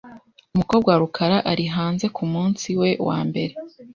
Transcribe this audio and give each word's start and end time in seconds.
Umukobwa 0.53 0.87
wa 0.89 0.99
rukara 1.03 1.37
ari 1.51 1.65
hanze 1.75 2.05
kumunsi 2.15 2.67
we 2.79 2.89
wambere. 3.07 3.53